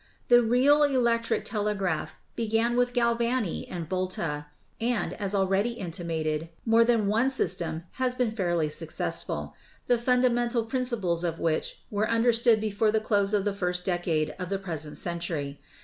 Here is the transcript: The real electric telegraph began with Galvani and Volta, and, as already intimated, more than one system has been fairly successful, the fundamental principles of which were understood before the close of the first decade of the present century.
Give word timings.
The 0.29 0.41
real 0.41 0.81
electric 0.81 1.45
telegraph 1.45 2.15
began 2.35 2.75
with 2.75 2.91
Galvani 2.91 3.67
and 3.69 3.87
Volta, 3.87 4.47
and, 4.79 5.13
as 5.13 5.35
already 5.35 5.73
intimated, 5.73 6.49
more 6.65 6.83
than 6.83 7.05
one 7.05 7.29
system 7.29 7.83
has 8.01 8.15
been 8.15 8.31
fairly 8.31 8.67
successful, 8.67 9.53
the 9.85 9.99
fundamental 9.99 10.63
principles 10.65 11.23
of 11.23 11.37
which 11.37 11.83
were 11.91 12.09
understood 12.09 12.59
before 12.59 12.91
the 12.91 12.99
close 12.99 13.31
of 13.31 13.45
the 13.45 13.53
first 13.53 13.85
decade 13.85 14.33
of 14.39 14.49
the 14.49 14.57
present 14.57 14.97
century. 14.97 15.59